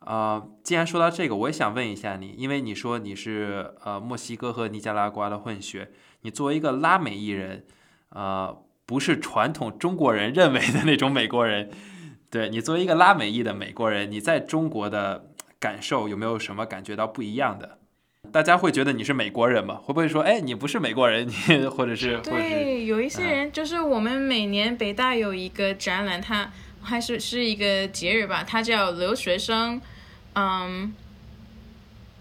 [0.00, 5.90] 啊，既然说到这个，我也想问一下你，因为你说你是呃墨西哥和尼加拉瓜的混血，
[6.22, 7.64] 你作为一个拉美裔人，
[8.10, 8.54] 啊，
[8.86, 11.70] 不是传统中国人认为的那种美国人，
[12.30, 17.77] 对你作为一个拉美裔的美国人，你在中国的感受有没有什么感觉到不一样的？
[18.32, 19.80] 大家会觉得你是美国人吗？
[19.82, 22.18] 会不会说，哎，你不是美国人， 你或者是？
[22.22, 26.50] 对，有一些人就是我们每年北大有一个展览，它。
[26.80, 29.78] 还是是一个节日吧，它叫留学生，
[30.34, 30.94] 嗯，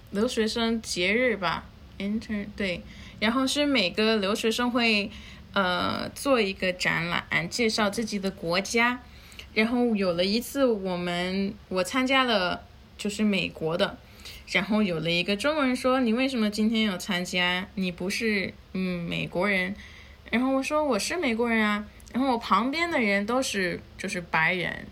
[0.09, 1.63] 留学生节日吧
[1.99, 2.81] ，intern 对，
[3.19, 5.09] 然后是每个留学生会
[5.53, 8.99] 呃做一个展览，介绍自己的国家，
[9.53, 12.63] 然后有了一次我们我参加了
[12.97, 13.95] 就是美国的，
[14.51, 17.67] 然后有了一个中国人说你为什么今天要参加？
[17.75, 19.75] 你不是嗯美国人？
[20.31, 21.85] 然后我说我是美国人啊。
[22.13, 24.87] 然后我旁边的人都是就是白人，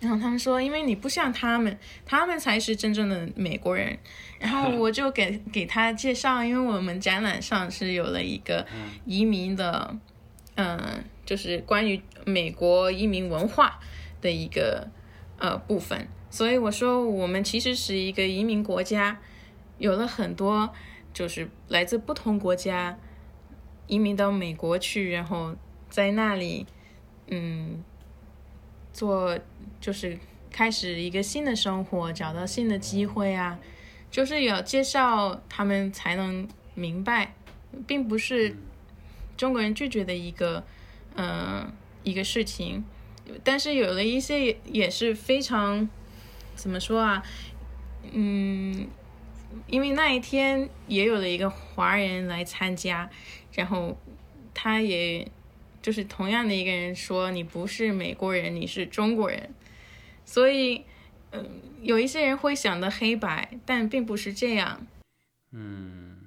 [0.00, 3.96] 然后他们说，因为你不像他们，他们才是真正的美国人。
[4.38, 8.66] 然后我就给给他介绍，因为我们展览上是有了一个
[9.06, 9.96] 移民的，
[10.56, 13.78] 嗯，就是关于美国移民文化
[14.20, 14.88] 的一个
[15.38, 16.08] 呃部分。
[16.30, 19.20] 所以我说，我们其实是一个移民国家，
[19.78, 20.72] 有了很多
[21.12, 22.98] 就是来自不同国家
[23.86, 25.56] 移民到美国去，然后。
[25.90, 26.66] 在那里，
[27.28, 27.82] 嗯，
[28.92, 29.38] 做
[29.80, 30.18] 就是
[30.50, 33.58] 开始一个新的生活，找到新的机会啊，
[34.10, 37.34] 就是有介绍他们才能明白，
[37.86, 38.54] 并不是
[39.34, 40.62] 中国人拒绝的一个，
[41.16, 42.84] 嗯，一个事情。
[43.42, 45.88] 但是有了一些也是非常
[46.58, 47.22] 怎么说啊，
[48.12, 48.86] 嗯，
[49.68, 53.08] 因为那一天也有了一个华人来参加，
[53.52, 53.96] 然后
[54.52, 55.26] 他也。
[55.80, 59.54] 就是同样的一个人说你不是美国人，你是中国人，
[60.24, 60.84] 所以，
[61.30, 64.86] 嗯，有一些人会想的黑白，但并不是这样。
[65.52, 66.26] 嗯，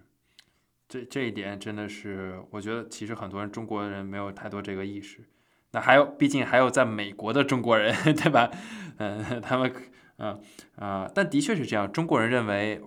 [0.87, 5.25] 这这一点真的是，我觉得其实很多人中国人没有太多这个意识。
[5.71, 8.49] 那还有，毕竟还有在美国的中国人， 对吧？
[8.97, 9.71] 嗯，他们，
[10.21, 10.39] 嗯
[10.75, 12.81] 啊，但的确是这样，中国人认为。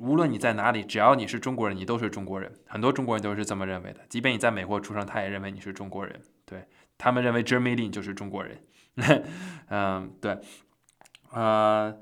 [0.00, 2.52] 无论你在哪里，只要你是中国人，你都是中国人。
[2.68, 3.98] 很多中国人都是这么认为的。
[4.08, 6.22] 即便你在美国出生，他也认为你是中国人。
[6.44, 8.62] 对他们认为 j e r m y Lin 就是中国人。
[9.70, 10.38] 嗯，对，
[11.32, 11.98] 呃，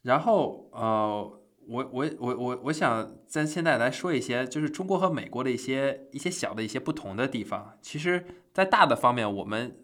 [0.00, 7.76] 然后呃，我我我我我想在现在来说一些，就是中国和美国的一些一些小的一些不同的地方。
[7.82, 9.76] 其实，在大的方面，我们。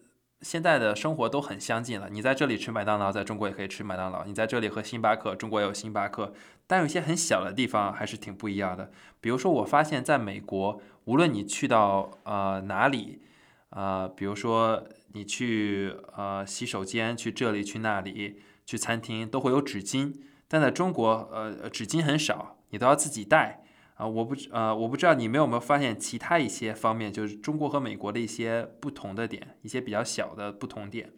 [0.43, 2.09] 现在的生活都很相近了。
[2.11, 6.33] 你在这里吃麦当劳，在中国也可以吃麦当劳；你在这里喝星巴克，中国有星巴克。
[6.67, 8.91] 但有些很小的地方还是挺不一样的。
[9.21, 13.23] 比如说，我发现在美国，无论你去到呃哪里，
[13.71, 20.13] 呃，比如说你去呃洗手间，去这里去那里，去餐厅，都会有纸巾。
[20.49, 23.65] 但在中国，呃，纸巾很少，你都要自己带。
[23.97, 31.11] 啊，我不知呃，我不知道你们有没有发现其他一些方面，就是中国和美国的一些不同的点，一些比较小的不同点。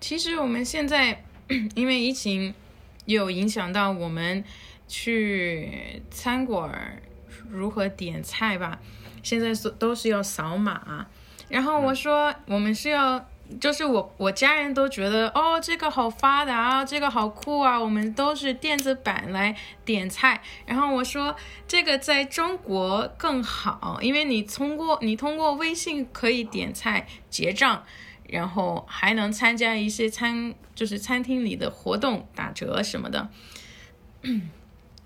[0.00, 1.24] 其实我们现在
[1.76, 2.52] 因为疫情
[3.04, 4.42] 有影响到我们
[4.88, 7.00] 去餐馆
[7.48, 8.80] 如何点菜吧，
[9.22, 11.06] 现在是都是要扫码，
[11.48, 13.28] 然后我说我们是要。
[13.60, 17.78] 就是我，我家人都觉得哦，这个好发达啊，这个好酷啊。
[17.78, 21.34] 我们都是电子版来点菜，然后我说
[21.68, 27.84] 这个在中国更好，因为你通过你通过微信可以点菜结账，
[28.28, 33.28] 然后还能参加一些餐就是餐厅里的活动打折什么的。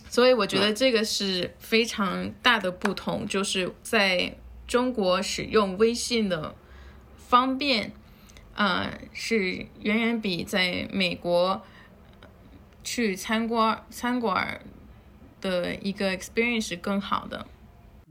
[0.08, 4.34] 所以我觉得这个是非常大的不同，就是在
[4.66, 6.54] 中国使用微信的
[7.16, 7.92] 方便。
[8.54, 11.62] 嗯，是远远比在美国
[12.84, 14.60] 去餐馆餐馆
[15.40, 17.46] 的一个 experience 更好的。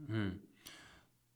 [0.08, 0.38] 嗯，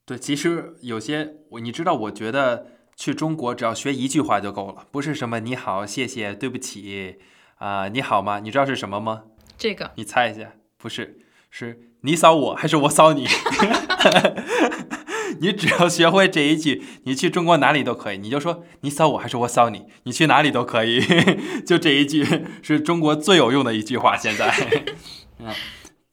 [0.04, 7.18] 对，其实有些我你知道，我觉得去中国只要学一句话就够了，不是什么你好、谢谢、对不起
[7.56, 8.40] 啊，你好吗？
[8.40, 9.24] 你知道是什么吗？
[9.56, 13.26] 这个，你猜一下，不是，是你扫我还是我扫你？
[15.44, 18.16] 你只要学会这一句，你去中国哪里都可以。
[18.16, 21.02] 你就说你扫我还是我扫你，你去哪里都可以。
[21.66, 22.24] 就这一句
[22.62, 24.16] 是中国最有用的一句话。
[24.16, 24.50] 现在，
[25.38, 25.52] 嗯，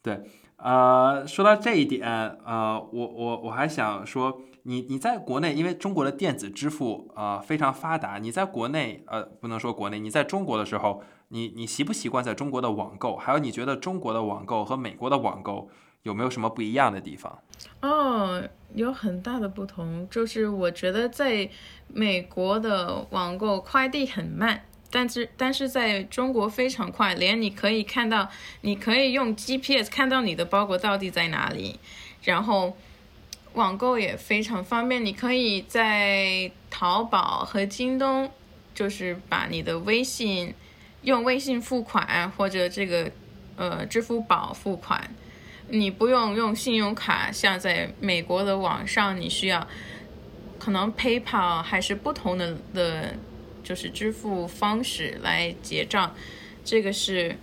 [0.03, 0.19] 对，
[0.57, 2.05] 呃，说到这一点，
[2.45, 13.15] 呃，我我我还想说，你你在国内，因为中国的电子支付啊非常发达，你在国内，呃，不能说国内，你在中国的时候，你你习不习惯在中国的网购？
[13.15, 15.69] 还有你觉得中国的网购和美国的网购？
[16.03, 17.39] 有没有什么不一样的地方？
[17.81, 18.43] 哦，
[18.73, 20.07] 有很大的不同。
[20.09, 21.49] 就是我觉得在
[21.87, 28.29] 美国的网购快递很慢，但是但是在中国非常快，连你可以看到，
[28.61, 31.79] 你可以用 GPS 看到你的包裹到底在哪里。
[32.23, 32.75] 然后
[33.53, 38.29] 网购也非常方便，你可以在淘宝和京东，
[38.73, 40.53] 就是把你的微信
[41.03, 43.11] 用微信付款或者这个
[43.55, 45.11] 呃支付宝付款。
[45.73, 49.65] 你不用用信用卡，像在美国的网上，你需要
[50.59, 53.15] 可能 PayPal 还是不同的的，
[53.63, 56.13] 就是支付方式来结账，
[56.65, 57.37] 这个是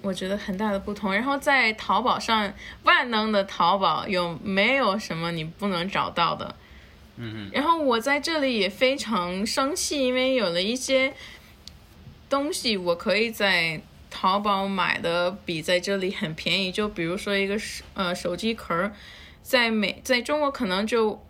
[0.00, 1.12] 我觉得很大的不同。
[1.12, 2.50] 然后在淘宝上，
[2.84, 6.54] 万能的淘宝有没有什么你不能找到的？
[7.18, 11.12] 嗯然后我在这里也非常生气，因为有了一些
[12.30, 13.82] 东西，我可以在。
[14.10, 18.90] 淘宝买的比在这里很便宜，就比如说一个手呃手机壳，
[19.42, 21.22] 在美在中国可能就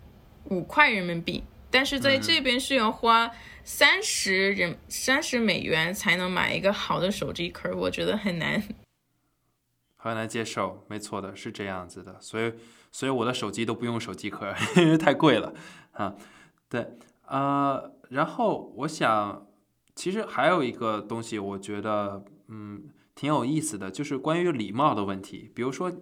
[0.44, 3.30] 五块人民币，但是在这边是要花
[3.64, 8.62] 三十人三十美元才能买一个好的手机壳，我觉得很难，
[9.96, 10.84] 很难接受。
[10.88, 12.54] 没错的，是这样子的，所以
[12.90, 15.52] 所以我的手机都不用手机壳，因为太贵了
[15.92, 16.14] 啊。
[16.68, 16.86] 对
[17.26, 19.46] 啊，然后我想，
[19.94, 22.24] 其实还有一个东西，我觉得。
[22.48, 22.84] 嗯，
[23.14, 25.50] 挺有意思的，就是关于礼貌的问题。
[25.54, 25.92] 比如说，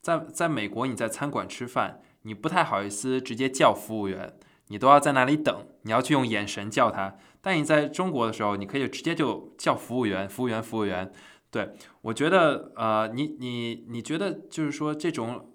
[0.00, 4.36] 在在美国，你在餐馆吃饭，你不太好意思直接叫服务员，
[4.68, 7.16] 你都要在那里等，你要去用眼神叫他。
[7.40, 11.12] 但你在中国的时候，你可以直接就叫服务员，服务员，服务员。
[11.50, 15.52] 对我觉得，呃，你你你觉得就是说这种，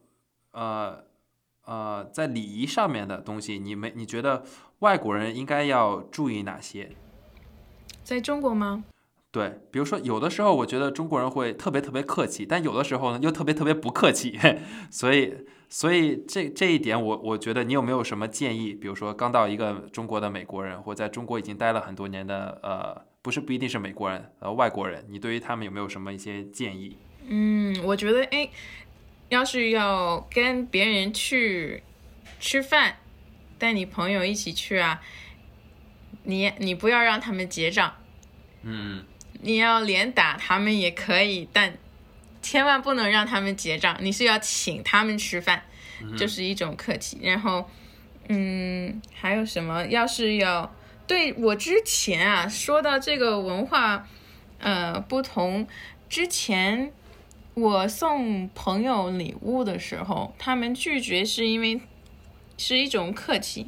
[0.51, 1.03] 呃
[1.65, 4.43] 呃，在礼仪上面的东西，你没你觉得
[4.79, 6.91] 外国人应该要注意哪些？
[8.03, 8.83] 在中国吗？
[9.37, 14.35] 对，比如说有的时候我觉得中国人会特别特别客气，但有的时候呢又特别特别不客气，
[14.89, 15.31] 所以
[15.69, 18.73] 所以这这一点我我觉得你有没有什么建议？
[18.73, 26.97] 比如说刚到一个中国的美国人，或在中国已经待了很多年的呃，不是不一定是美国人，呃外国人，你对于他们有没有什么一些建议？
[27.27, 28.49] 嗯，我觉得哎，
[29.29, 31.83] 要是要跟别人去
[32.39, 32.95] 吃饭，
[33.59, 34.99] 带你朋友一起去啊，
[36.23, 37.93] 你你不要让他们结账，
[38.63, 39.05] 嗯。
[39.41, 41.77] 你要连打他们也可以，但
[42.41, 43.97] 千万不能让他们结账。
[44.01, 45.63] 你是要请他们吃饭，
[46.17, 47.19] 就是一种客气。
[47.21, 47.69] 然后，
[48.29, 49.85] 嗯，还有什么？
[49.87, 50.73] 要是要
[51.05, 54.07] 对我之前啊，说到这个文化，
[54.59, 55.67] 呃，不同
[56.09, 56.91] 之前，
[57.53, 61.81] 我送朋友礼物的时候，他们拒绝是因为
[62.57, 63.67] 是一种客气，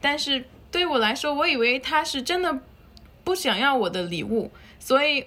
[0.00, 2.60] 但是对我来说，我以为他是真的。
[3.28, 5.26] 不想要我的礼物，所以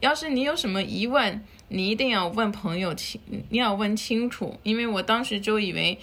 [0.00, 3.20] 要是你有什么疑问，你一定要问朋友清，
[3.50, 5.98] 你要问清楚，因为我当时就以为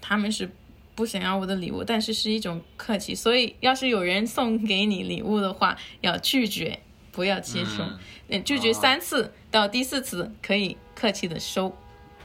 [0.00, 0.50] 他们是
[0.94, 6.80] 不想要我的礼物，但是是一种客气，所以要是有人送给你礼物的话，要拒绝，
[7.12, 7.84] 不要接受，
[8.28, 11.76] 嗯，拒绝三次到第四次可以客气的收。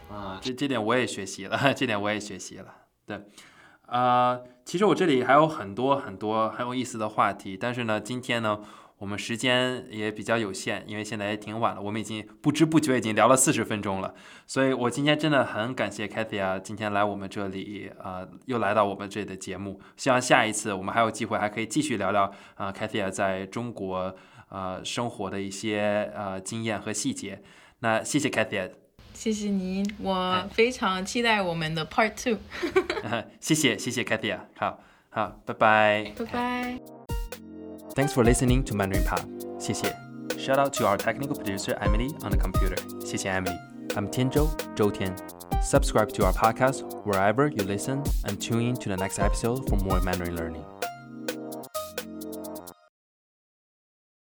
[0.10, 3.20] 啊，这这点我也学习了， 这点我也学习了，对。
[3.88, 8.60] 啊，其实我这里还有很多很多很有意思的话题，但是呢，今天呢，
[8.98, 14.16] 我们时间也比较有限，因为现在也挺晚了，我们已经不知不觉已经聊了四十分钟了，
[14.48, 24.16] 所以我今天真的很感谢 Kathy 啊，今天来我们这里啊，又来到我们这里的节目，希望下一次我们还有机会还可以继续聊聊啊，Kathy 在中国
[24.50, 27.44] 啊生活的一些呃经验和细节，
[27.80, 28.85] 那谢谢 Kathy。
[29.15, 32.39] 谢谢您，我非常期待我们的 Part Two。
[33.41, 34.81] 谢谢谢谢 Kathy 啊，好
[35.11, 36.81] 好，拜拜，拜拜。
[37.95, 39.21] Thanks for listening to Mandarin Pop，
[39.59, 39.95] 谢谢。
[40.39, 45.15] Shout out to our technical producer Emily on the computer，谢谢 Emily。I'm Tianzhou 周天。
[45.63, 50.01] Subscribe to our podcast wherever you listen and tune in to the next episode for more
[50.01, 50.65] Mandarin learning.